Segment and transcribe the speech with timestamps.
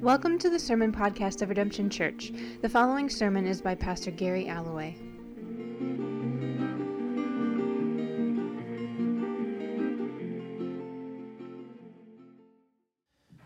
[0.00, 2.32] Welcome to the Sermon Podcast of Redemption Church.
[2.62, 4.96] The following sermon is by Pastor Gary Alloway.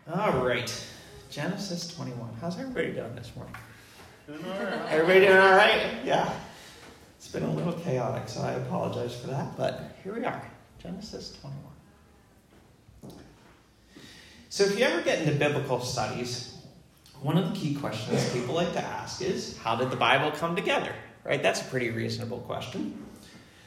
[0.09, 0.87] All right,
[1.29, 2.29] Genesis 21.
[2.39, 3.53] How's everybody doing this morning?
[4.87, 5.97] Everybody doing all right?
[6.05, 6.33] Yeah.
[7.17, 10.41] It's been a little chaotic, so I apologize for that, but here we are,
[10.81, 11.74] Genesis 21.
[14.55, 16.55] So, if you ever get into biblical studies,
[17.21, 20.55] one of the key questions people like to ask is how did the Bible come
[20.55, 20.93] together?
[21.25, 21.43] Right?
[21.43, 23.05] That's a pretty reasonable question.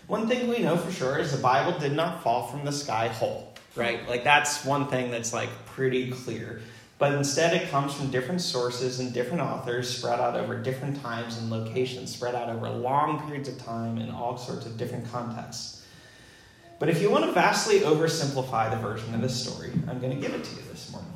[0.06, 3.08] One thing we know for sure is the Bible did not fall from the sky
[3.08, 4.08] whole, right?
[4.08, 6.62] Like, that's one thing that's like pretty clear.
[6.96, 11.36] But instead, it comes from different sources and different authors spread out over different times
[11.36, 15.77] and locations, spread out over long periods of time in all sorts of different contexts.
[16.78, 20.20] But if you want to vastly oversimplify the version of this story, I'm going to
[20.20, 21.12] give it to you this morning.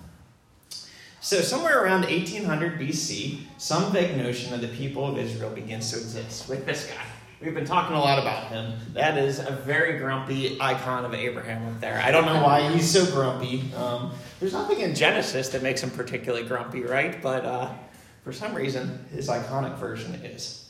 [1.20, 5.96] So, somewhere around 1800 BC, some vague notion of the people of Israel begins to
[5.96, 7.04] exist with this guy.
[7.41, 8.72] We've been talking a lot about him.
[8.92, 12.00] That is a very grumpy icon of Abraham up there.
[12.04, 13.72] I don't know why he's so grumpy.
[13.74, 17.20] Um, there's nothing in Genesis that makes him particularly grumpy, right?
[17.20, 17.72] But uh,
[18.22, 20.61] for some reason, his iconic version is.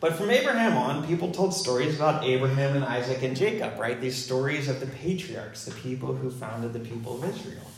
[0.00, 4.00] But from Abraham on, people told stories about Abraham and Isaac and Jacob, right?
[4.00, 7.70] These stories of the patriarchs, the people who founded the people of Israel.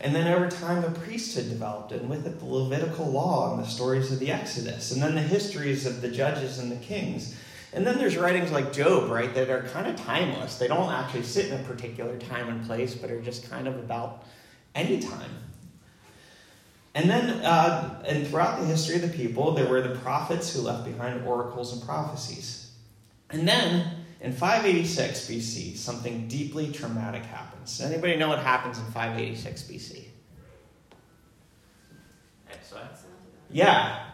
[0.00, 3.68] And then over time, the priesthood developed, and with it, the Levitical law and the
[3.68, 7.36] stories of the Exodus, and then the histories of the judges and the kings.
[7.72, 10.56] And then there's writings like Job, right, that are kind of timeless.
[10.56, 13.78] They don't actually sit in a particular time and place, but are just kind of
[13.78, 14.24] about
[14.74, 15.30] any time.
[16.94, 20.60] And then, uh, and throughout the history of the people, there were the prophets who
[20.60, 22.72] left behind oracles and prophecies.
[23.30, 27.80] And then, in 586 BC, something deeply traumatic happens.
[27.80, 30.04] Anybody know what happens in 586 BC?
[33.50, 34.09] Yeah.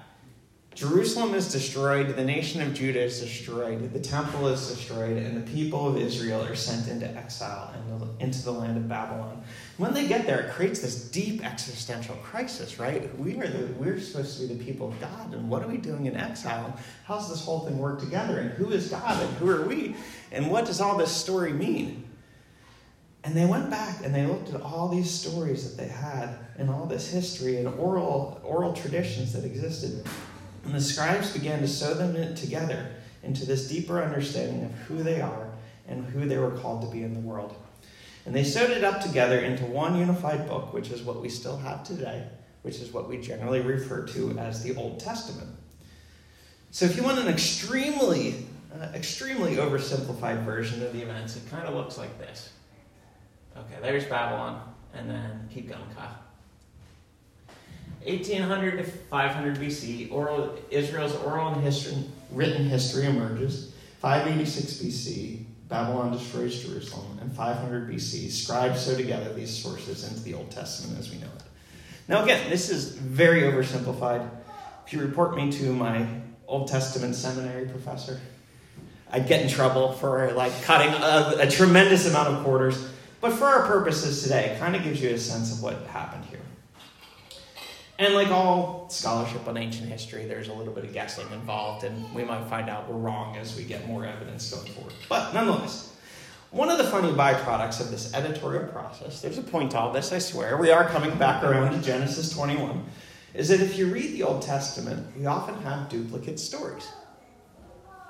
[0.76, 5.50] Jerusalem is destroyed, the nation of Judah is destroyed, the temple is destroyed, and the
[5.50, 7.74] people of Israel are sent into exile
[8.20, 9.42] into the land of Babylon.
[9.78, 13.16] When they get there, it creates this deep existential crisis, right?
[13.18, 15.78] We are the, we're supposed to be the people of God, and what are we
[15.78, 16.78] doing in exile?
[17.04, 18.38] How's this whole thing work together?
[18.38, 19.96] And who is God, and who are we?
[20.30, 22.04] And what does all this story mean?
[23.24, 26.68] And they went back and they looked at all these stories that they had and
[26.68, 30.06] all this history and oral, oral traditions that existed.
[30.66, 32.88] And the scribes began to sew them together
[33.22, 35.48] into this deeper understanding of who they are
[35.86, 37.54] and who they were called to be in the world.
[38.24, 41.56] And they sewed it up together into one unified book, which is what we still
[41.58, 42.26] have today,
[42.62, 45.50] which is what we generally refer to as the Old Testament.
[46.72, 51.68] So if you want an extremely, uh, extremely oversimplified version of the events, it kind
[51.68, 52.50] of looks like this.
[53.56, 56.25] Okay, there's Babylon, and then keep going, Kyle.
[58.06, 61.96] 1800 to 500 BC, oral, Israel's oral and history,
[62.30, 63.72] written history emerges.
[64.00, 67.18] 586 BC, Babylon destroys Jerusalem.
[67.20, 71.26] And 500 BC, scribes sew together these sources into the Old Testament as we know
[71.26, 71.42] it.
[72.08, 74.28] Now, again, this is very oversimplified.
[74.86, 76.06] If you report me to my
[76.46, 78.20] Old Testament seminary professor,
[79.10, 82.88] I'd get in trouble for like cutting a, a tremendous amount of quarters.
[83.20, 86.24] But for our purposes today, it kind of gives you a sense of what happened
[86.26, 86.40] here.
[87.98, 92.14] And like all scholarship on ancient history, there's a little bit of guessing involved, and
[92.14, 94.92] we might find out we're wrong as we get more evidence going forward.
[95.08, 95.94] But nonetheless,
[96.50, 100.12] one of the funny byproducts of this editorial process, there's a point to all this,
[100.12, 102.84] I swear, we are coming back around to Genesis 21,
[103.32, 106.86] is that if you read the Old Testament, we often have duplicate stories.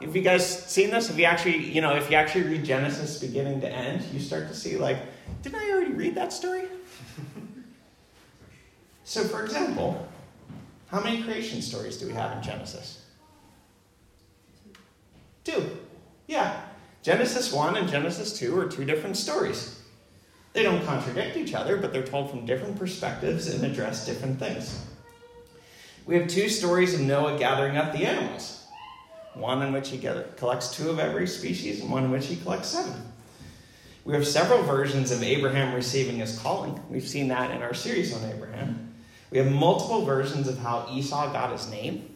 [0.00, 1.08] Have you guys seen this?
[1.08, 4.48] If you actually, you know, if you actually read Genesis beginning to end, you start
[4.48, 4.98] to see, like,
[5.42, 6.64] didn't I already read that story?
[9.06, 10.04] So, for example,
[10.88, 13.04] how many creation stories do we have in Genesis?
[15.44, 15.78] Two.
[16.26, 16.60] Yeah.
[17.04, 19.80] Genesis 1 and Genesis 2 are two different stories.
[20.54, 24.84] They don't contradict each other, but they're told from different perspectives and address different things.
[26.04, 28.64] We have two stories of Noah gathering up the animals
[29.34, 29.98] one in which he
[30.36, 32.94] collects two of every species, and one in which he collects seven.
[34.04, 36.80] We have several versions of Abraham receiving his calling.
[36.88, 38.85] We've seen that in our series on Abraham.
[39.30, 42.14] We have multiple versions of how Esau got his name.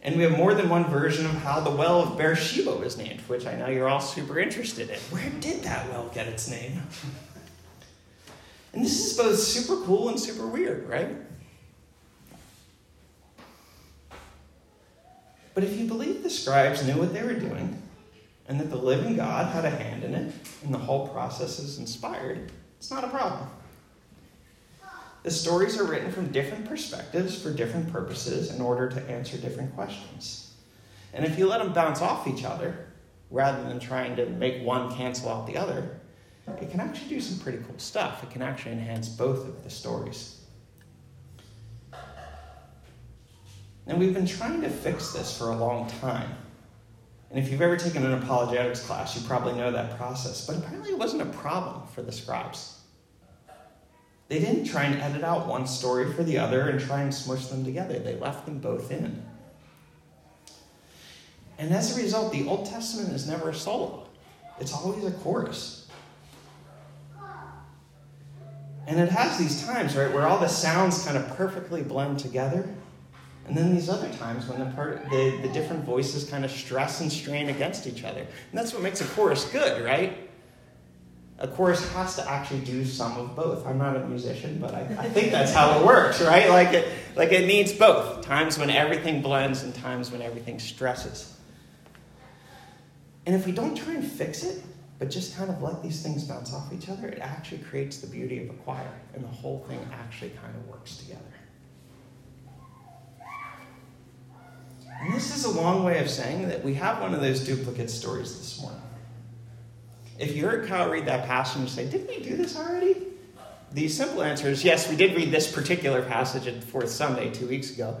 [0.00, 3.20] And we have more than one version of how the well of Beersheba was named,
[3.22, 4.98] which I know you're all super interested in.
[5.10, 6.82] Where did that well get its name?
[8.72, 11.14] And this is both super cool and super weird, right?
[15.54, 17.80] But if you believe the scribes knew what they were doing,
[18.48, 20.34] and that the living God had a hand in it,
[20.64, 23.48] and the whole process is inspired, it's not a problem.
[25.22, 29.74] The stories are written from different perspectives for different purposes in order to answer different
[29.74, 30.54] questions.
[31.14, 32.88] And if you let them bounce off each other,
[33.30, 36.00] rather than trying to make one cancel out the other,
[36.60, 38.22] it can actually do some pretty cool stuff.
[38.22, 40.40] It can actually enhance both of the stories.
[43.86, 46.30] And we've been trying to fix this for a long time.
[47.30, 50.46] And if you've ever taken an apologetics class, you probably know that process.
[50.46, 52.81] But apparently, it wasn't a problem for the scribes.
[54.32, 57.48] They didn't try and edit out one story for the other and try and smush
[57.48, 59.22] them together, they left them both in.
[61.58, 64.06] And as a result, the Old Testament is never a solo,
[64.58, 65.86] it's always a chorus.
[68.86, 72.66] And it has these times, right, where all the sounds kind of perfectly blend together.
[73.46, 77.02] And then these other times when the, part, the, the different voices kind of stress
[77.02, 78.20] and strain against each other.
[78.20, 80.21] And that's what makes a chorus good, right?
[81.42, 83.66] A chorus has to actually do some of both.
[83.66, 86.48] I'm not a musician, but I, I think that's how it works, right?
[86.48, 88.24] Like it, like it needs both.
[88.24, 91.36] Times when everything blends and times when everything stresses.
[93.26, 94.62] And if we don't try and fix it,
[95.00, 98.06] but just kind of let these things bounce off each other, it actually creates the
[98.06, 101.20] beauty of a choir, and the whole thing actually kind of works together.
[105.00, 107.90] And this is a long way of saying that we have one of those duplicate
[107.90, 108.80] stories this morning.
[110.22, 112.96] If you heard Kyle read that passage and say, Didn't we do this already?
[113.72, 117.48] The simple answer is yes, we did read this particular passage at Fourth Sunday two
[117.48, 117.96] weeks ago.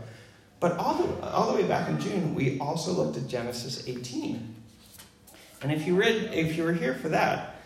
[0.60, 4.54] But all the, all the way back in June, we also looked at Genesis 18.
[5.62, 7.56] And if you read, if you were here for that,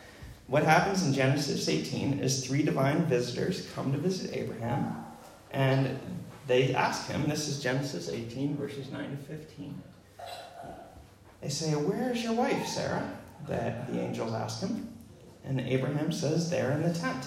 [0.47, 5.05] what happens in Genesis 18 is three divine visitors come to visit Abraham,
[5.51, 5.99] and
[6.47, 9.83] they ask him, this is Genesis 18, verses 9 to 15.
[11.43, 13.19] They say, Where is your wife, Sarah?
[13.49, 14.93] That the angels ask him.
[15.45, 17.27] And Abraham says, There in the tent.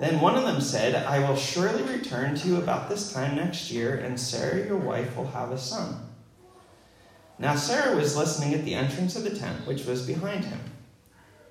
[0.00, 3.70] Then one of them said, I will surely return to you about this time next
[3.70, 5.96] year, and Sarah, your wife, will have a son.
[7.38, 10.60] Now Sarah was listening at the entrance of the tent, which was behind him.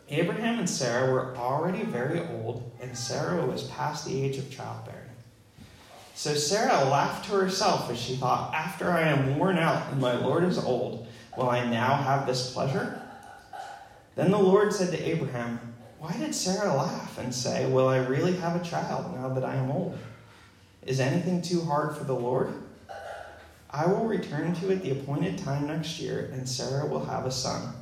[0.09, 5.01] Abraham and Sarah were already very old, and Sarah was past the age of childbearing.
[6.15, 10.15] So Sarah laughed to herself as she thought, After I am worn out and my
[10.15, 11.07] Lord is old,
[11.37, 13.01] will I now have this pleasure?
[14.17, 15.59] Then the Lord said to Abraham,
[15.99, 19.55] Why did Sarah laugh and say, Will I really have a child now that I
[19.55, 19.97] am old?
[20.85, 22.51] Is anything too hard for the Lord?
[23.69, 27.25] I will return to you at the appointed time next year, and Sarah will have
[27.27, 27.75] a son.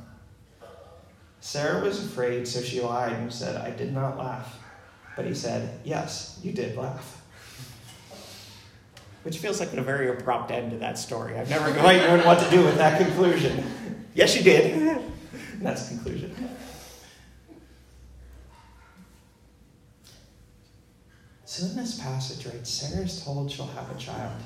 [1.40, 4.58] Sarah was afraid, so she lied and said, I did not laugh.
[5.16, 7.22] But he said, Yes, you did laugh
[9.22, 11.36] which feels like a very abrupt end to that story.
[11.36, 13.64] I've never quite known what to do with that conclusion.
[14.14, 15.02] yes, you did.
[15.62, 16.34] that's the conclusion.
[21.44, 24.42] So in this passage, right, Sarah is told she'll have a child.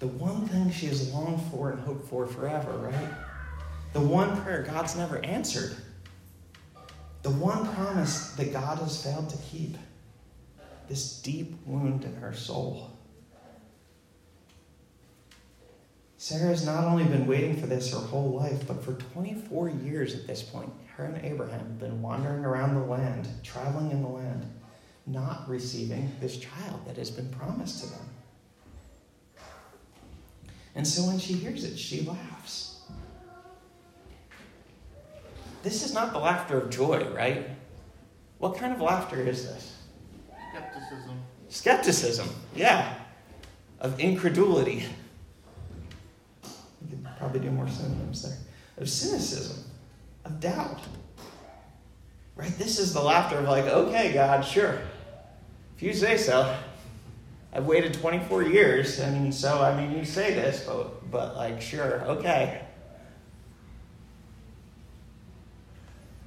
[0.00, 3.08] The one thing she has longed for and hoped for forever, right?
[3.92, 5.76] The one prayer God's never answered.
[7.22, 9.76] The one promise that God has failed to keep
[10.88, 12.90] this deep wound in her soul.
[16.20, 20.16] Sarah has not only been waiting for this her whole life, but for 24 years
[20.16, 24.08] at this point, her and Abraham have been wandering around the land, traveling in the
[24.08, 24.44] land,
[25.06, 28.08] not receiving this child that has been promised to them.
[30.74, 32.80] And so when she hears it, she laughs.
[35.62, 37.48] This is not the laughter of joy, right?
[38.38, 39.76] What kind of laughter is this?
[40.50, 41.22] Skepticism.
[41.48, 42.94] Skepticism, yeah.
[43.78, 44.84] Of incredulity.
[47.18, 48.38] Probably do more synonyms there.
[48.78, 49.64] Of cynicism,
[50.24, 50.80] of doubt.
[52.36, 52.56] Right?
[52.56, 54.78] This is the laughter of, like, okay, God, sure.
[55.76, 56.56] If you say so.
[57.52, 62.02] I've waited 24 years, and so, I mean, you say this, but, but like, sure,
[62.02, 62.62] okay.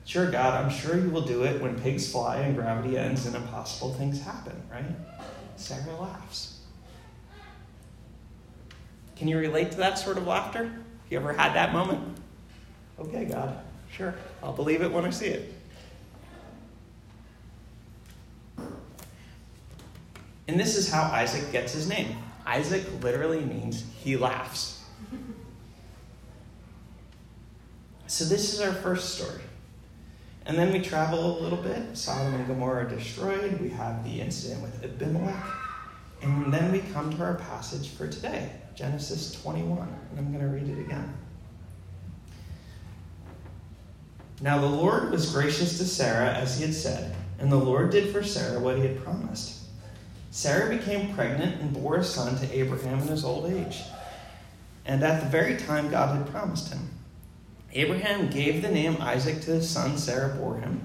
[0.03, 3.35] Sure, God, I'm sure you will do it when pigs fly and gravity ends and
[3.35, 4.83] impossible things happen, right?
[5.55, 6.59] Sarah laughs.
[9.15, 10.80] Can you relate to that sort of laughter?
[11.11, 12.17] You ever had that moment?
[12.97, 13.59] Okay, God,
[13.91, 14.15] sure.
[14.41, 15.53] I'll believe it when I see it.
[20.47, 22.15] And this is how Isaac gets his name.
[22.45, 24.83] Isaac literally means he laughs.
[28.07, 29.41] So, this is our first story.
[30.45, 31.97] And then we travel a little bit.
[31.97, 33.59] Sodom and Gomorrah destroyed.
[33.59, 35.43] We have the incident with Abimelech.
[36.21, 39.79] And then we come to our passage for today, Genesis 21.
[39.79, 41.13] And I'm going to read it again.
[44.41, 48.11] Now the Lord was gracious to Sarah as he had said, and the Lord did
[48.11, 49.59] for Sarah what he had promised.
[50.31, 53.81] Sarah became pregnant and bore a son to Abraham in his old age,
[54.85, 56.89] and at the very time God had promised him.
[57.73, 60.81] Abraham gave the name Isaac to his son Sarah bore him,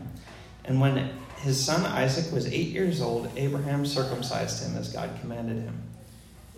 [0.66, 5.62] and when his son Isaac was eight years old, Abraham circumcised him as God commanded
[5.62, 5.85] him.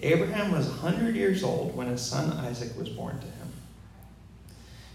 [0.01, 3.53] Abraham was a hundred years old when his son Isaac was born to him.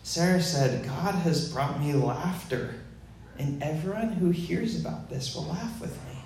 [0.04, 2.76] Sarah said, God has brought me laughter,
[3.38, 6.18] and everyone who hears about this will laugh with me.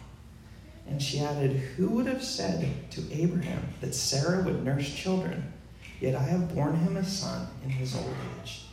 [0.88, 5.54] And she added, Who would have said to Abraham that Sarah would nurse children?
[6.00, 8.66] Yet I have borne him a son in his old age.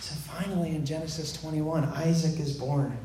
[0.00, 2.96] So finally, in Genesis 21, Isaac is born.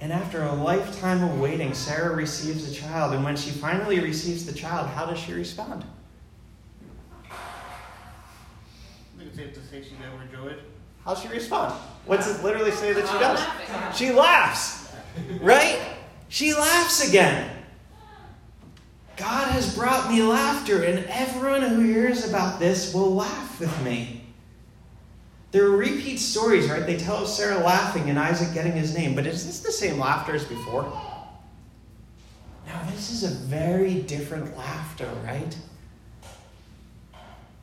[0.00, 3.14] And after a lifetime of waiting, Sarah receives a child.
[3.14, 5.84] And when she finally receives the child, how does she respond?
[9.38, 10.60] safe to say she overjoyed.
[11.04, 11.72] How's she respond?
[12.06, 13.96] What's it literally say that she oh, does?
[13.96, 14.92] She laughs,
[15.40, 15.80] right?
[16.28, 17.48] She laughs again.
[19.16, 24.17] God has brought me laughter, and everyone who hears about this will laugh with me.
[25.50, 26.84] There are repeat stories, right?
[26.84, 29.98] They tell of Sarah laughing and Isaac getting his name, but is this the same
[29.98, 30.82] laughter as before?
[32.66, 35.56] Now, this is a very different laughter, right?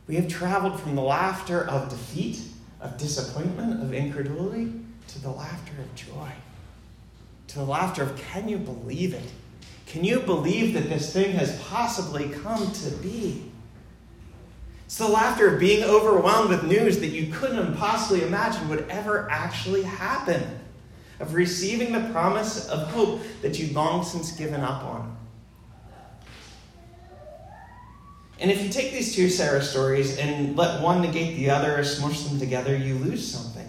[0.08, 2.42] We have traveled from the laughter of defeat,
[2.82, 4.74] of disappointment, of incredulity,
[5.10, 6.32] to the laughter of joy.
[7.50, 9.32] To the laughter of, can you believe it?
[9.86, 13.52] Can you believe that this thing has possibly come to be?
[14.86, 19.28] It's the laughter of being overwhelmed with news that you couldn't possibly imagine would ever
[19.32, 20.60] actually happen,
[21.20, 25.18] of receiving the promise of hope that you'd long since given up on.
[28.40, 31.84] And if you take these two Sarah stories and let one negate the other or
[31.84, 33.66] smush them together, you lose something.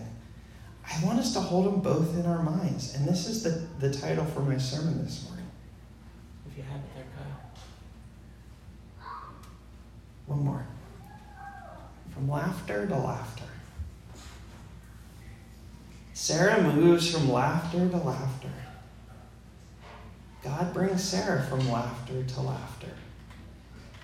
[0.84, 2.94] I want us to hold them both in our minds.
[2.94, 5.46] And this is the, the title for my sermon this morning.
[6.50, 9.08] If you have it there, Kyle.
[10.26, 10.66] One more.
[12.16, 13.44] From laughter to laughter.
[16.14, 18.48] Sarah moves from laughter to laughter.
[20.42, 22.94] God brings Sarah from laughter to laughter.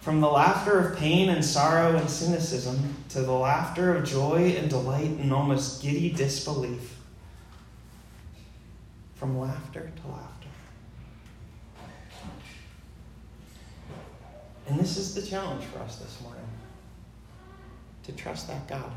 [0.02, 4.69] From the laughter of pain and sorrow and cynicism to the laughter of joy and
[4.69, 6.99] delight and almost giddy disbelief.
[9.14, 10.49] From laughter to laughter.
[14.69, 16.51] And this is the challenge for us this morning
[18.04, 18.92] to trust that God,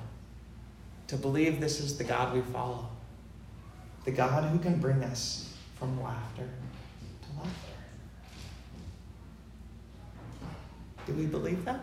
[1.08, 2.90] to believe this is the God we follow,
[4.04, 6.50] the God who can bring us from laughter
[7.22, 7.52] to laughter.
[11.06, 11.80] Do we believe that?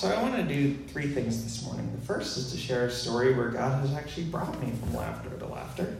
[0.00, 1.92] So I want to do three things this morning.
[1.94, 5.28] The first is to share a story where God has actually brought me from laughter
[5.28, 5.94] to laughter.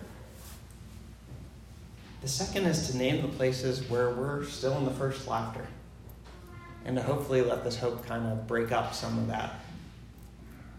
[2.23, 5.67] The second is to name the places where we're still in the first laughter
[6.87, 9.57] and to hopefully let this hope kind of break up some of that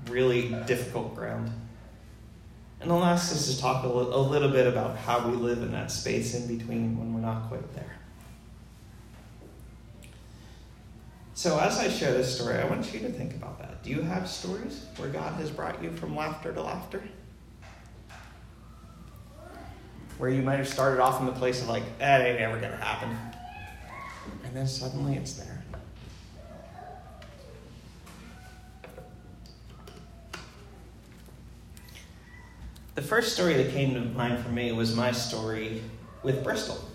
[0.10, 1.52] really difficult ground.
[2.80, 5.92] And the last is to talk a, little bit about how we live in that
[5.92, 8.01] space in between when we're not quite there.
[11.42, 13.82] So, as I share this story, I want you to think about that.
[13.82, 17.02] Do you have stories where God has brought you from laughter to laughter?
[20.20, 22.70] Where you might have started off in the place of like, that ain't ever going
[22.70, 23.18] to happen.
[24.44, 25.64] And then suddenly it's there.
[32.94, 35.82] The first story that came to mind for me was my story
[36.22, 36.91] with Bristol.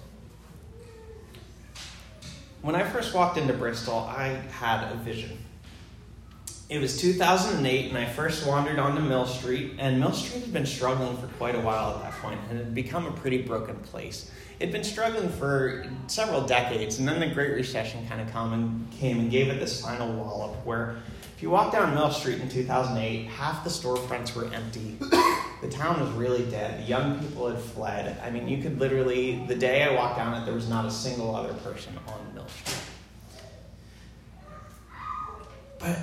[2.67, 5.39] When I first walked into Bristol, I had a vision.
[6.69, 10.67] It was 2008, and I first wandered onto Mill Street, and Mill Street had been
[10.67, 13.77] struggling for quite a while at that point, and it had become a pretty broken
[13.77, 14.33] place.
[14.59, 18.91] It had been struggling for several decades, and then the Great Recession kind of and
[18.91, 20.97] came and gave it this final wallop where
[21.37, 24.97] if you walk down Mill Street in 2008, half the storefronts were empty.
[25.63, 26.81] The town was really dead.
[26.81, 28.19] The young people had fled.
[28.23, 30.91] I mean, you could literally, the day I walked down it, there was not a
[30.91, 32.77] single other person on Mill Street.
[35.79, 35.99] But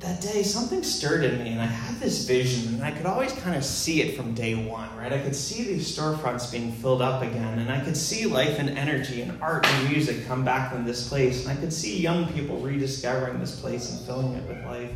[0.00, 3.32] that day, something stirred in me, and I had this vision, and I could always
[3.32, 5.12] kind of see it from day one, right?
[5.12, 8.70] I could see these storefronts being filled up again, and I could see life and
[8.70, 12.30] energy and art and music come back from this place, and I could see young
[12.32, 14.90] people rediscovering this place and filling it with life.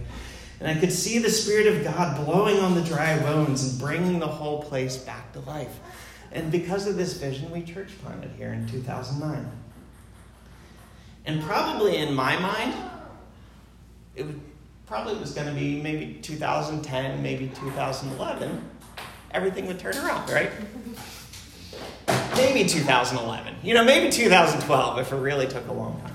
[0.60, 4.18] And I could see the Spirit of God blowing on the dry bones and bringing
[4.18, 5.78] the whole place back to life.
[6.32, 9.50] And because of this vision, we church planted here in 2009.
[11.26, 12.74] And probably in my mind,
[14.16, 14.40] it would,
[14.86, 18.70] probably was going to be maybe 2010, maybe 2011.
[19.30, 20.50] Everything would turn around, right?
[22.34, 23.56] Maybe 2011.
[23.62, 26.14] You know, maybe 2012 if it really took a long time.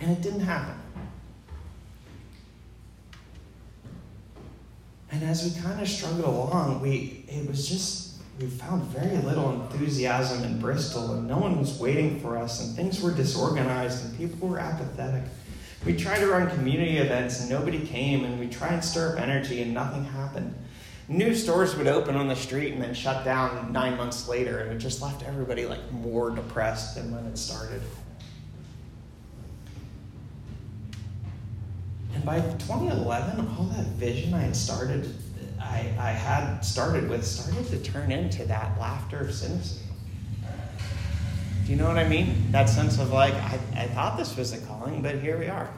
[0.00, 0.79] And it didn't happen.
[5.20, 9.50] And as we kind of struggled along, we it was just we found very little
[9.50, 14.16] enthusiasm in Bristol, and no one was waiting for us, and things were disorganized, and
[14.16, 15.24] people were apathetic.
[15.84, 19.20] We tried to run community events, and nobody came, and we tried and stir up
[19.20, 20.54] energy, and nothing happened.
[21.06, 24.72] New stores would open on the street and then shut down nine months later, and
[24.72, 27.82] it just left everybody like more depressed than when it started.
[32.20, 35.14] And by 2011, all that vision I had started,
[35.58, 39.88] I, I had started with, started to turn into that laughter of cynicism.
[41.64, 42.52] Do you know what I mean?
[42.52, 45.70] That sense of like, I, I thought this was a calling, but here we are.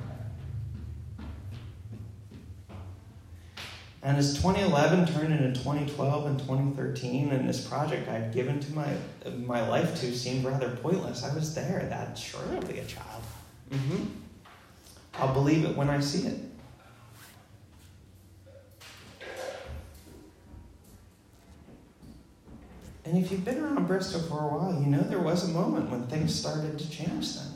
[4.02, 8.92] And as 2011 turned into 2012 and 2013, and this project I'd given to my
[9.46, 11.86] my life to seemed rather pointless, I was there.
[11.88, 13.22] That surely a child.
[13.70, 14.21] Mm-hmm.
[15.14, 16.38] I'll believe it when I see it.
[23.04, 25.90] And if you've been around Bristol for a while, you know there was a moment
[25.90, 27.48] when things started to change then.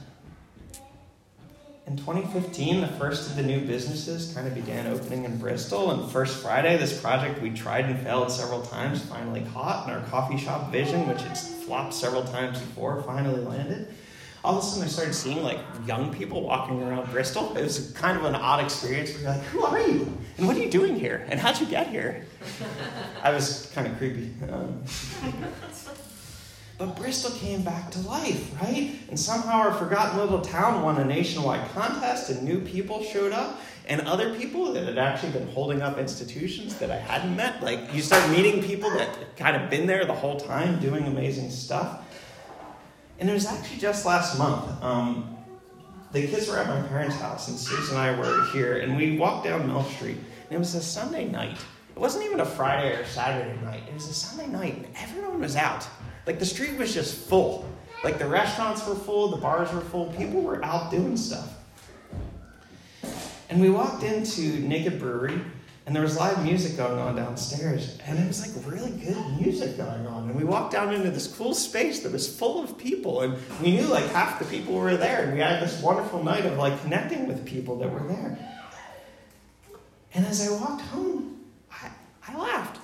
[1.86, 5.92] In 2015, the first of the new businesses kind of began opening in Bristol.
[5.92, 10.04] And First Friday, this project we tried and failed several times finally caught, and our
[10.08, 13.94] coffee shop vision, which had flopped several times before, finally landed
[14.46, 17.56] all of a sudden I started seeing like young people walking around Bristol.
[17.56, 20.16] It was kind of an odd experience you're like, who are you?
[20.38, 21.26] And what are you doing here?
[21.28, 22.24] And how'd you get here?
[23.24, 24.32] I was kind of creepy.
[24.48, 24.84] Um,
[26.78, 28.94] but Bristol came back to life, right?
[29.08, 33.60] And somehow our forgotten little town won a nationwide contest, and new people showed up,
[33.88, 37.62] and other people that had actually been holding up institutions that I hadn't met.
[37.62, 41.50] Like, you start meeting people that kind of been there the whole time doing amazing
[41.50, 42.04] stuff.
[43.18, 44.82] And it was actually just last month.
[44.82, 45.36] Um,
[46.12, 49.18] the kids were at my parents' house, and Susan and I were here, and we
[49.18, 51.58] walked down Mill Street, and it was a Sunday night.
[51.94, 53.82] It wasn't even a Friday or Saturday night.
[53.88, 55.86] It was a Sunday night, and everyone was out.
[56.26, 57.68] Like the street was just full.
[58.04, 61.54] Like the restaurants were full, the bars were full, people were out doing stuff.
[63.48, 65.40] And we walked into Naked Brewery,
[65.86, 69.76] and there was live music going on downstairs, and it was like really good music
[69.76, 70.28] going on.
[70.28, 73.70] And we walked down into this cool space that was full of people, and we
[73.70, 76.80] knew like half the people were there, and we had this wonderful night of like
[76.82, 78.36] connecting with people that were there.
[80.12, 81.90] And as I walked home, I,
[82.26, 82.80] I laughed.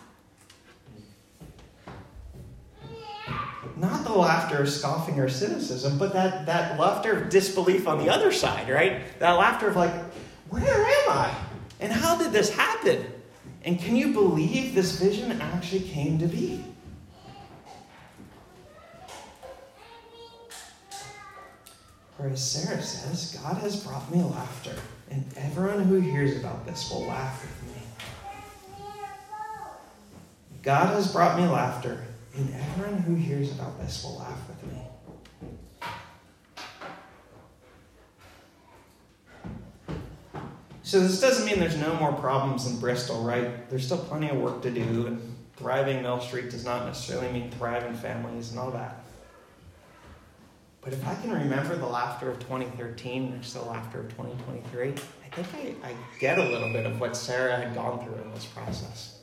[3.76, 8.10] Not the laughter of scoffing or cynicism, but that, that laughter of disbelief on the
[8.10, 9.18] other side, right?
[9.18, 9.92] That laughter of like,
[10.50, 11.34] where am I?
[11.82, 13.04] And how did this happen?
[13.64, 16.64] And can you believe this vision actually came to be?
[22.16, 24.76] For as Sarah says, God has brought me laughter,
[25.10, 27.82] and everyone who hears about this will laugh with me.
[30.62, 32.04] God has brought me laughter,
[32.36, 34.80] and everyone who hears about this will laugh with me.
[40.92, 43.66] So this doesn't mean there's no more problems in Bristol, right?
[43.70, 47.50] There's still plenty of work to do, and thriving Mill Street does not necessarily mean
[47.50, 49.02] thriving families and all that.
[50.82, 55.34] But if I can remember the laughter of 2013 and the laughter of 2023, I
[55.34, 58.44] think I, I get a little bit of what Sarah had gone through in this
[58.44, 59.20] process.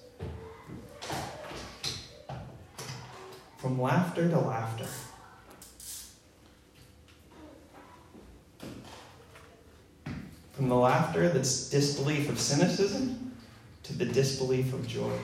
[3.59, 4.87] From laughter to laughter.
[10.59, 13.31] From the laughter that's disbelief of cynicism
[13.83, 15.17] to the disbelief of joy.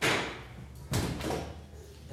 [0.00, 0.10] And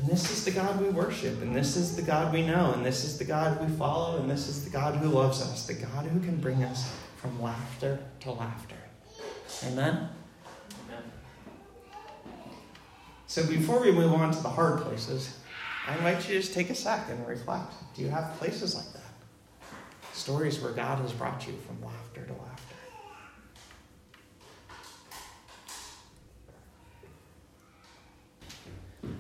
[0.06, 3.06] this is the God we worship, and this is the God we know, and this
[3.06, 6.06] is the God we follow, and this is the God who loves us, the God
[6.06, 8.76] who can bring us from laughter to laughter.
[9.68, 10.10] Amen?
[10.90, 11.04] Amen.
[13.28, 15.40] So before we move on to the hard places,
[15.88, 17.72] I invite you to just take a second and reflect.
[17.96, 19.03] Do you have places like that?
[20.14, 22.76] Stories where God has brought you from laughter to laughter.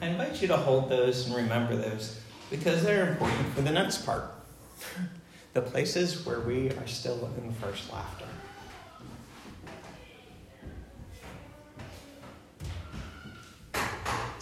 [0.02, 4.06] I invite you to hold those and remember those because they're important for the next
[4.06, 4.32] part.
[5.54, 8.26] the places where we are still in the first laughter.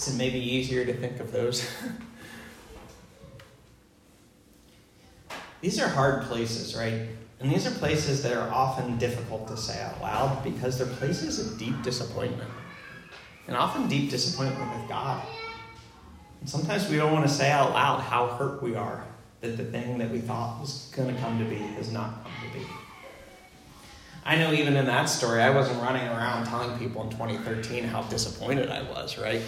[0.07, 1.65] It maybe easier to think of those?
[5.61, 7.07] these are hard places, right?
[7.39, 11.39] And these are places that are often difficult to say out loud because they're places
[11.39, 12.49] of deep disappointment.
[13.47, 15.23] And often deep disappointment with God.
[16.39, 19.05] And sometimes we don't want to say out loud how hurt we are
[19.41, 22.31] that the thing that we thought was going to come to be has not come
[22.47, 22.65] to be.
[24.23, 28.03] I know even in that story, I wasn't running around telling people in 2013 how
[28.03, 29.41] disappointed I was, right?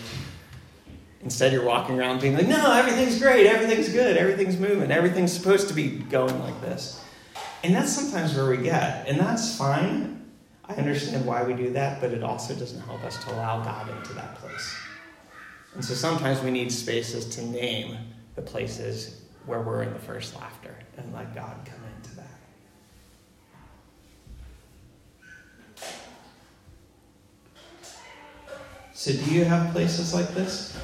[1.24, 5.70] Instead, you're walking around being like, no, everything's great, everything's good, everything's moving, everything's supposed
[5.70, 7.02] to be going like this.
[7.64, 10.30] And that's sometimes where we get, and that's fine.
[10.66, 13.90] I understand why we do that, but it also doesn't help us to allow God
[13.90, 14.76] into that place.
[15.76, 17.98] And so sometimes we need spaces to name
[18.36, 22.28] the places where we're in the first laughter and let God come into that.
[28.94, 30.78] So, do you have places like this?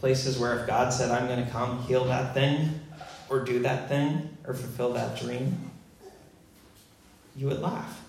[0.00, 2.80] Places where if God said, I'm going to come heal that thing,
[3.28, 5.70] or do that thing, or fulfill that dream,
[7.36, 8.00] you would laugh.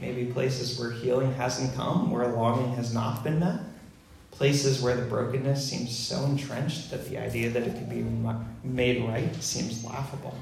[0.00, 3.60] Maybe places where healing hasn't come, where longing has not been met.
[4.30, 8.04] Places where the brokenness seems so entrenched that the idea that it could be
[8.62, 10.36] made right seems laughable.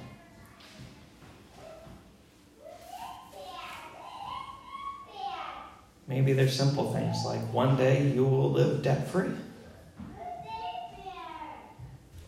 [6.09, 9.31] Maybe there's simple things like one day you will live debt free.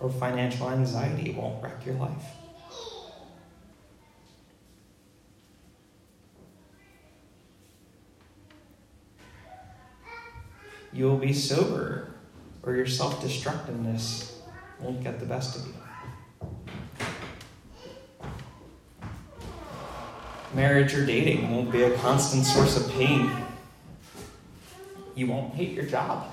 [0.00, 2.24] Or financial anxiety won't wreck your life.
[10.92, 12.14] You will be sober,
[12.62, 14.40] or your self destructiveness
[14.80, 15.74] won't get the best of you.
[20.54, 23.30] Marriage or dating won't be a constant source of pain
[25.18, 26.32] you won't hate your job.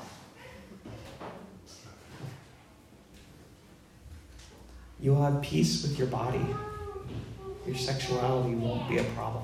[5.00, 6.46] You'll have peace with your body.
[7.66, 9.44] Your sexuality won't be a problem.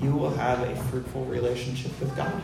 [0.00, 2.42] You will have a fruitful relationship with God.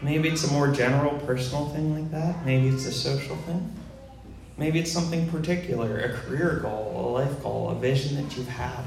[0.00, 2.44] Maybe it's a more general personal thing like that.
[2.46, 3.83] Maybe it's a social thing.
[4.56, 8.84] Maybe it's something particular, a career goal, a life goal, a vision that you've had.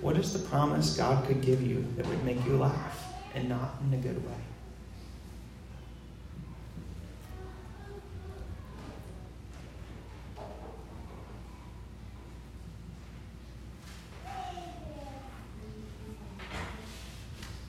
[0.00, 3.74] What is the promise God could give you that would make you laugh and not
[3.86, 4.36] in a good way?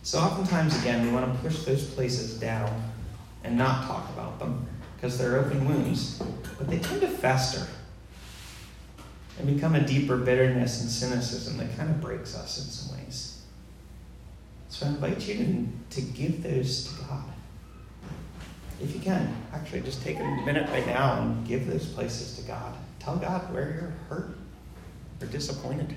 [0.03, 2.91] So, oftentimes, again, we want to push those places down
[3.45, 4.00] and not talk
[5.01, 6.21] because they're open wounds,
[6.59, 7.65] but they tend to fester
[9.39, 13.41] and become a deeper bitterness and cynicism that kind of breaks us in some ways.
[14.69, 15.35] So I invite you
[15.89, 17.23] to, to give those to God.
[18.79, 22.43] If you can, actually just take a minute right now and give those places to
[22.43, 22.75] God.
[22.99, 24.37] Tell God where you're hurt
[25.19, 25.95] or disappointed.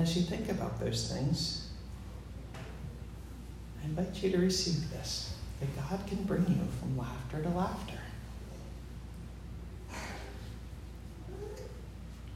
[0.00, 1.68] As you think about those things,
[3.80, 7.98] I invite you to receive this that God can bring you from laughter to laughter.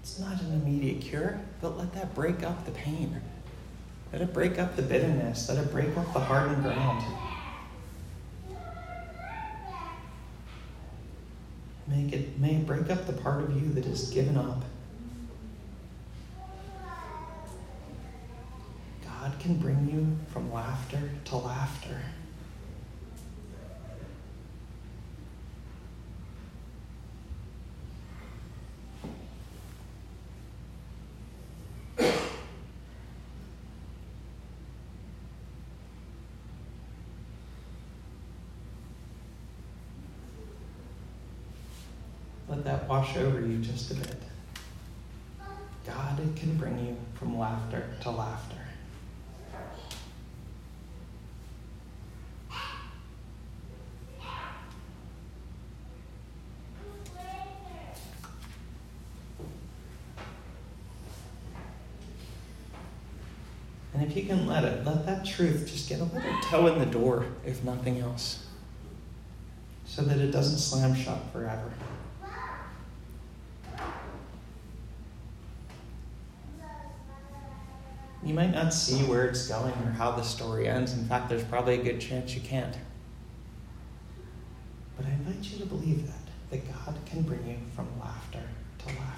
[0.02, 3.20] It's not an immediate cure, but let that break up the pain.
[4.12, 5.48] Let it break up the bitterness.
[5.48, 7.02] Let it break up the hardened ground.
[11.88, 14.62] Make it may break up the part of you that is given up
[19.44, 22.00] can bring you from laughter to laughter.
[42.48, 44.22] Let that wash over you just a bit.
[45.84, 48.63] God can bring you from laughter to laughter.
[64.24, 67.26] You can let it, let that truth just get a little toe in the door,
[67.44, 68.46] if nothing else,
[69.84, 71.70] so that it doesn't slam shut forever.
[78.24, 80.94] You might not see where it's going or how the story ends.
[80.94, 82.74] In fact, there's probably a good chance you can't.
[84.96, 86.14] But I invite you to believe that,
[86.50, 88.40] that God can bring you from laughter
[88.78, 89.13] to laughter.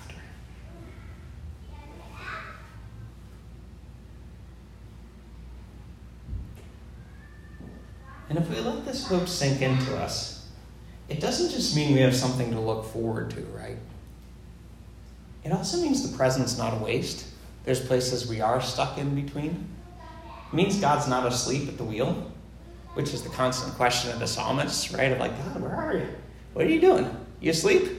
[8.37, 10.47] And if we let this hope sink into us,
[11.09, 13.79] it doesn't just mean we have something to look forward to, right?
[15.43, 17.29] It also means the present's not a waste.
[17.65, 19.67] There's places we are stuck in between.
[20.53, 22.31] It means God's not asleep at the wheel,
[22.93, 25.13] which is the constant question of the psalmists, right?
[25.13, 26.07] Of like, God, where are you?
[26.53, 27.09] What are you doing?
[27.41, 27.91] You asleep?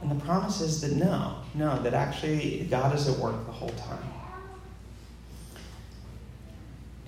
[0.00, 3.68] And the promise is that no, no, that actually God is at work the whole
[3.68, 4.19] time.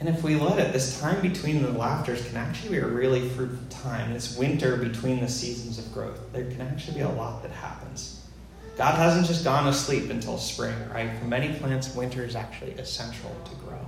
[0.02, 3.28] And if we let it, this time between the laughters can actually be a really
[3.28, 4.12] fruitful time.
[4.12, 8.26] This winter between the seasons of growth, there can actually be a lot that happens.
[8.76, 11.08] God hasn't just gone to sleep until spring, right?
[11.20, 13.78] For many plants, winter is actually essential to grow.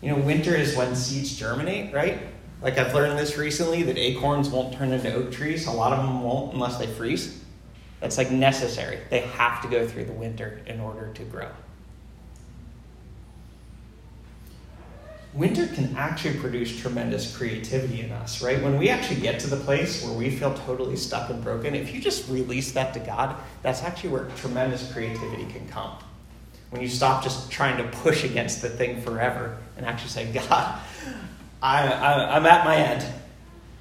[0.00, 2.20] You know, winter is when seeds germinate, right?
[2.62, 5.66] Like I've learned this recently that acorns won't turn into oak trees.
[5.66, 7.44] A lot of them won't unless they freeze.
[8.00, 9.00] That's like necessary.
[9.10, 11.50] They have to go through the winter in order to grow.
[15.34, 18.62] Winter can actually produce tremendous creativity in us, right?
[18.62, 21.92] When we actually get to the place where we feel totally stuck and broken, if
[21.92, 25.96] you just release that to God, that's actually where tremendous creativity can come.
[26.70, 30.80] When you stop just trying to push against the thing forever and actually say, God,
[31.62, 33.04] I, I, I'm at my end.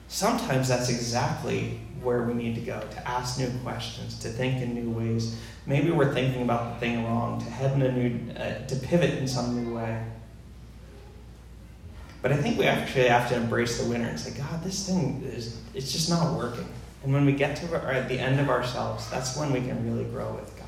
[0.07, 4.73] Sometimes that's exactly where we need to go to ask new questions, to think in
[4.73, 5.37] new ways.
[5.65, 9.17] Maybe we're thinking about the thing wrong, to head in a new, uh, to pivot
[9.17, 10.03] in some new way.
[12.23, 15.21] But I think we actually have to embrace the winter and say, God, this thing
[15.25, 16.65] is it's just not working.
[17.03, 19.85] And when we get to our, at the end of ourselves, that's when we can
[19.85, 20.67] really grow with God.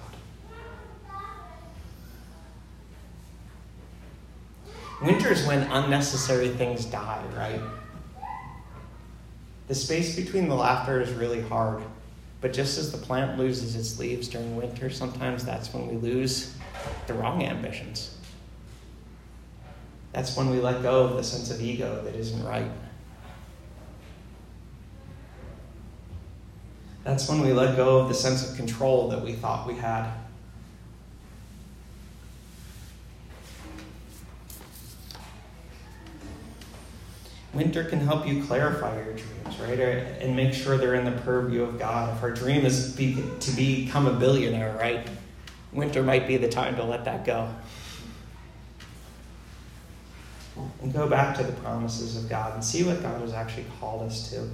[5.02, 7.62] Winter is when unnecessary things die, right?
[9.70, 11.82] The space between the laughter is really hard.
[12.42, 16.54] But just as the plant loses its leaves during winter, sometimes that's when we lose
[17.08, 18.15] the wrong ambitions.
[20.16, 22.72] That's when we let go of the sense of ego that isn't right.
[27.04, 30.10] That's when we let go of the sense of control that we thought we had.
[37.54, 39.78] Winter can help you clarify your dreams, right?
[39.78, 42.16] and make sure they're in the purview of God.
[42.16, 45.06] If our dream is to become a billionaire, right?
[45.74, 47.54] Winter might be the time to let that go
[50.82, 54.04] and go back to the promises of God and see what God has actually called
[54.04, 54.50] us to.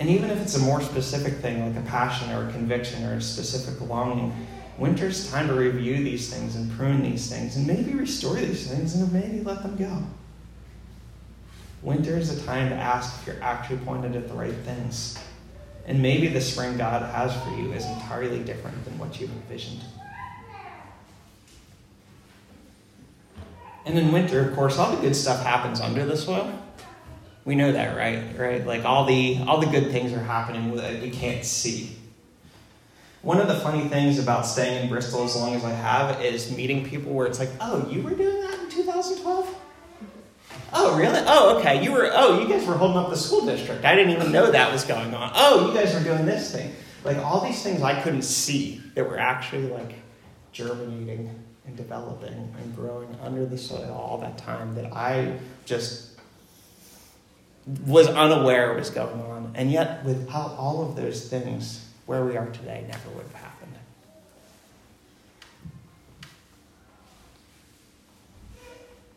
[0.00, 3.14] And even if it's a more specific thing, like a passion or a conviction or
[3.14, 4.34] a specific longing,
[4.78, 8.94] winter's time to review these things and prune these things and maybe restore these things
[8.94, 10.02] and maybe let them go.
[11.82, 15.18] Winter is a time to ask if you're actually pointed at the right things.
[15.86, 19.82] And maybe the spring God has for you is entirely different than what you've envisioned.
[23.84, 26.52] And in winter, of course, all the good stuff happens under the soil.
[27.44, 28.38] We know that, right?
[28.38, 28.64] Right?
[28.64, 31.96] Like all the all the good things are happening that we can't see.
[33.22, 36.56] One of the funny things about staying in Bristol as long as I have is
[36.56, 39.56] meeting people where it's like, oh, you were doing that in 2012?
[40.72, 41.20] Oh, really?
[41.26, 41.84] Oh, okay.
[41.84, 43.84] You were, oh, you guys were holding up the school district.
[43.84, 45.30] I didn't even know that was going on.
[45.34, 46.74] Oh, you guys were doing this thing.
[47.04, 49.94] Like all these things I couldn't see that were actually like
[50.52, 56.18] germinating and developing and growing under the soil all that time that I just
[57.86, 59.52] was unaware was going on.
[59.54, 63.72] And yet, without all of those things, where we are today never would have happened.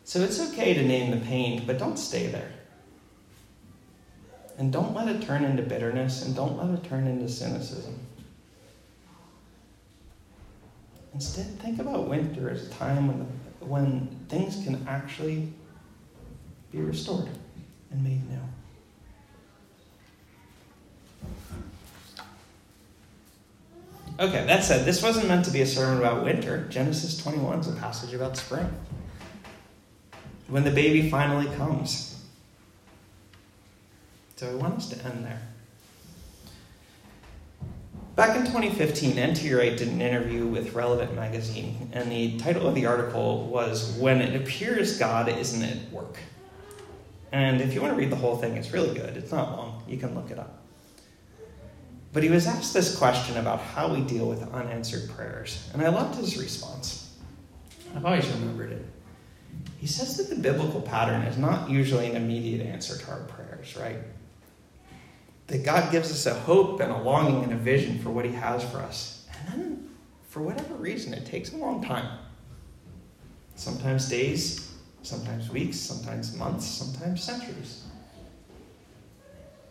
[0.04, 2.52] So it's okay to name the pain, but don't stay there.
[4.56, 8.05] And don't let it turn into bitterness, and don't let it turn into cynicism.
[11.16, 15.50] Instead, think about winter as a time when, the, when things can actually
[16.70, 17.30] be restored
[17.90, 18.38] and made new.
[24.20, 26.66] Okay, that said, this wasn't meant to be a sermon about winter.
[26.68, 28.68] Genesis 21 is a passage about spring.
[30.48, 32.22] When the baby finally comes.
[34.36, 35.40] So I want us to end there.
[38.16, 39.52] Back in 2015, N.T.
[39.52, 44.22] Wright did an interview with Relevant Magazine, and the title of the article was When
[44.22, 46.16] It Appears God Isn't at Work.
[47.30, 49.18] And if you want to read the whole thing, it's really good.
[49.18, 50.62] It's not long, you can look it up.
[52.14, 55.90] But he was asked this question about how we deal with unanswered prayers, and I
[55.90, 57.18] loved his response.
[57.94, 58.86] I've always remembered it.
[59.76, 63.76] He says that the biblical pattern is not usually an immediate answer to our prayers,
[63.76, 63.98] right?
[65.46, 68.32] That God gives us a hope and a longing and a vision for what He
[68.32, 69.26] has for us.
[69.48, 69.90] And then,
[70.28, 72.18] for whatever reason, it takes a long time.
[73.54, 77.84] Sometimes days, sometimes weeks, sometimes months, sometimes centuries.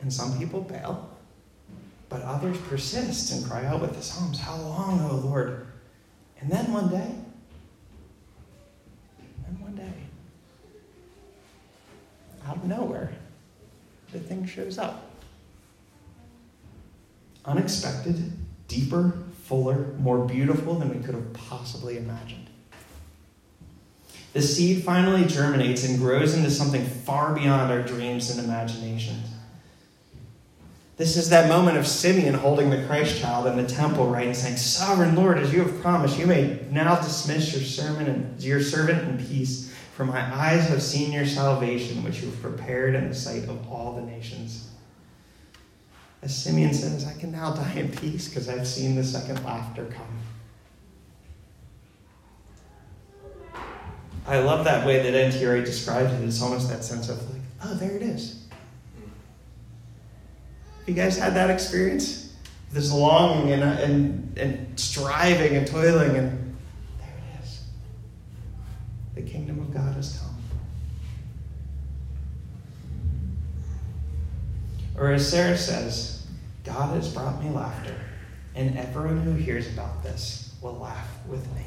[0.02, 1.10] And some people bail,
[2.10, 5.68] but others persist and cry out with the Psalms, How long, O Lord?
[6.40, 7.16] And then one day,
[9.48, 9.94] and one day,
[12.48, 13.12] out of nowhere,
[14.12, 15.15] the thing shows up
[17.46, 18.32] unexpected,
[18.68, 22.50] deeper, fuller, more beautiful than we could have possibly imagined.
[24.34, 29.30] The seed finally germinates and grows into something far beyond our dreams and imaginations.
[30.98, 34.36] This is that moment of Simeon holding the Christ child in the temple, right, and
[34.36, 38.62] saying, Sovereign Lord, as you have promised, you may now dismiss your sermon and your
[38.62, 43.10] servant in peace, for my eyes have seen your salvation, which you have prepared in
[43.10, 44.65] the sight of all the nations
[46.26, 49.86] as Simeon says, I can now die in peace because I've seen the second laughter
[49.86, 50.08] come.
[54.26, 55.46] I love that way that N.T.
[55.46, 56.26] Wright describes it.
[56.26, 58.44] It's almost that sense of like, oh, there it is.
[60.88, 62.34] You guys had that experience?
[62.72, 66.56] This longing and, and, and striving and toiling, and
[67.00, 67.62] there it is.
[69.14, 70.36] The kingdom of God has come.
[74.98, 76.15] Or as Sarah says,
[76.66, 77.96] God has brought me laughter,
[78.56, 81.62] and everyone who hears about this will laugh with me.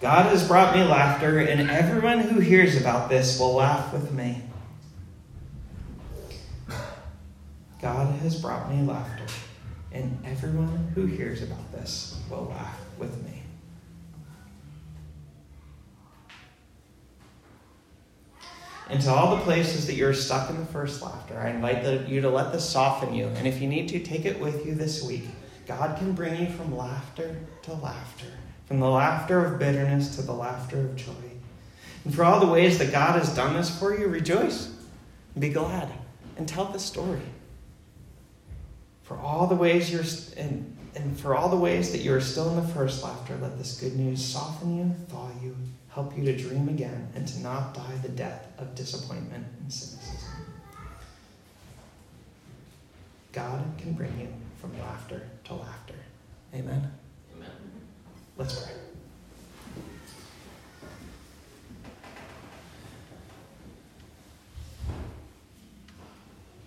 [0.00, 4.42] God has brought me laughter, and everyone who hears about this will laugh with me.
[7.80, 9.26] God has brought me laughter,
[9.92, 13.33] and everyone who hears about this will laugh with me.
[18.90, 21.38] Into all the places that you're stuck in the first laughter.
[21.38, 23.26] I invite the, you to let this soften you.
[23.28, 25.24] And if you need to, take it with you this week.
[25.66, 28.26] God can bring you from laughter to laughter,
[28.66, 31.12] from the laughter of bitterness to the laughter of joy.
[32.04, 34.74] And for all the ways that God has done this for you, rejoice
[35.34, 35.88] and be glad
[36.36, 37.20] and tell the story.
[39.02, 40.04] For all the ways you're,
[40.42, 43.80] and, and for all the ways that you're still in the first laughter, let this
[43.80, 45.56] good news soften you, thaw you,
[45.94, 50.32] help you to dream again and to not die the death of disappointment and cynicism.
[53.30, 54.28] God can bring you
[54.60, 55.94] from laughter to laughter.
[56.52, 56.90] Amen.
[57.36, 57.50] Amen.
[58.36, 58.72] Let's pray.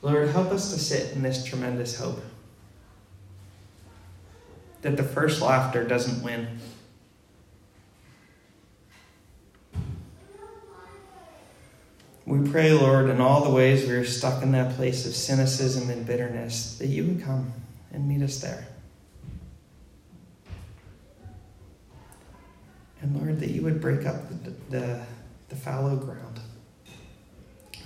[0.02, 2.24] Lord, help us to sit in this tremendous hope
[4.84, 6.60] that the first laughter doesn't win.
[12.52, 16.06] Pray, Lord, in all the ways we are stuck in that place of cynicism and
[16.06, 17.54] bitterness, that you would come
[17.92, 18.68] and meet us there.
[23.02, 25.06] And Lord, that you would break up the, the,
[25.50, 26.40] the fallow ground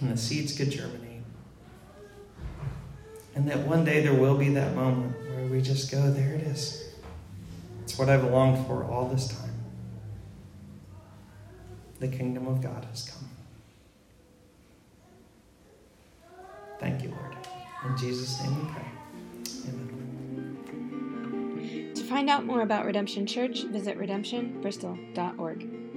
[0.02, 1.22] and the seeds could germinate.
[3.36, 6.42] And that one day there will be that moment where we just go, there it
[6.42, 6.90] is.
[7.84, 9.54] It's what I've longed for all this time.
[12.00, 13.31] The kingdom of God has come.
[16.82, 17.38] Thank you, Lord.
[17.86, 18.86] In Jesus' name we pray.
[19.70, 19.92] Amen.
[21.96, 25.91] To find out more about Redemption Church, visit redemptionbristol.org.